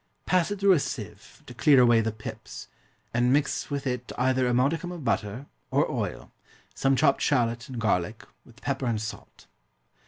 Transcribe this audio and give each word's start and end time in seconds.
Pass 0.25 0.49
it 0.49 0.59
through 0.59 0.71
a 0.71 0.79
sieve, 0.79 1.43
to 1.45 1.53
clear 1.53 1.79
away 1.79 2.01
the 2.01 2.11
pips, 2.11 2.67
and 3.13 3.31
mix 3.31 3.69
with 3.69 3.85
it 3.85 4.11
either 4.17 4.47
a 4.47 4.51
modicum 4.51 4.91
of 4.91 5.05
butter, 5.05 5.45
or 5.69 5.91
oil, 5.91 6.31
some 6.73 6.95
chopped 6.95 7.21
shalot 7.21 7.69
and 7.69 7.79
garlic, 7.79 8.23
with 8.43 8.63
pepper 8.63 8.87
and 8.87 8.99
salt. 8.99 9.45